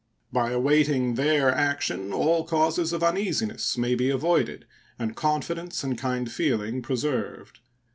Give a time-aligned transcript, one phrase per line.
[0.33, 4.65] By awaiting their action all causes of uneasiness may be avoided
[4.97, 7.59] and confidence and kind feeling preserved.